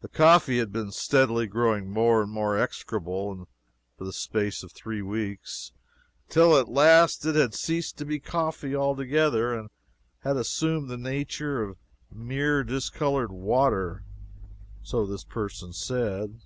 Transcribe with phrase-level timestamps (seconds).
[0.00, 3.46] The coffee had been steadily growing more and more execrable
[3.98, 5.70] for the space of three weeks,
[6.30, 9.68] till at last it had ceased to be coffee altogether and
[10.20, 11.76] had assumed the nature of
[12.10, 14.04] mere discolored water
[14.82, 16.40] so this person said.